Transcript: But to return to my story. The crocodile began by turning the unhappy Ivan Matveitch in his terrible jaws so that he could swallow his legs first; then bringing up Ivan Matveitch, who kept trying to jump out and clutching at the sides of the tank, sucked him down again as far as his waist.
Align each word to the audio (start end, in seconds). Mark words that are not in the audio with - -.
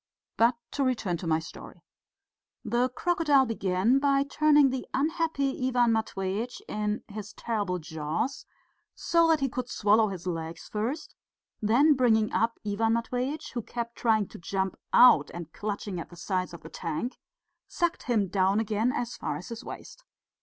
But 0.35 0.55
to 0.71 0.83
return 0.83 1.17
to 1.17 1.27
my 1.27 1.37
story. 1.37 1.83
The 2.65 2.89
crocodile 2.89 3.45
began 3.45 3.99
by 3.99 4.23
turning 4.23 4.71
the 4.71 4.87
unhappy 4.95 5.49
Ivan 5.67 5.91
Matveitch 5.91 6.59
in 6.67 7.03
his 7.07 7.33
terrible 7.33 7.77
jaws 7.77 8.47
so 8.95 9.27
that 9.27 9.41
he 9.41 9.47
could 9.47 9.69
swallow 9.69 10.07
his 10.07 10.25
legs 10.25 10.67
first; 10.67 11.13
then 11.61 11.93
bringing 11.93 12.33
up 12.33 12.57
Ivan 12.65 12.93
Matveitch, 12.93 13.51
who 13.53 13.61
kept 13.61 13.95
trying 13.95 14.27
to 14.29 14.39
jump 14.39 14.75
out 14.91 15.29
and 15.35 15.53
clutching 15.53 15.99
at 15.99 16.09
the 16.09 16.15
sides 16.15 16.51
of 16.55 16.61
the 16.63 16.69
tank, 16.69 17.19
sucked 17.67 18.01
him 18.09 18.27
down 18.27 18.59
again 18.59 18.91
as 18.91 19.15
far 19.15 19.37
as 19.37 19.49
his 19.49 19.63
waist. 19.63 20.03